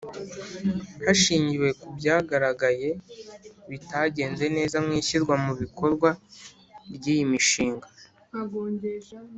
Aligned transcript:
Hashingiwe 1.05 1.67
ku 1.79 1.87
byagaragaye 1.97 2.89
bitagenze 3.69 4.45
neza 4.57 4.77
mu 4.85 4.91
ishyirwa 5.01 5.35
mu 5.45 5.53
bikorwa 5.61 6.09
ry 6.95 7.05
iyi 7.13 7.23
mishinga 7.31 7.87